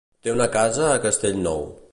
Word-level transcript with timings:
Té 0.27 0.31
una 0.35 0.47
casa 0.55 0.89
a 0.89 0.97
Castellnou. 1.05 1.67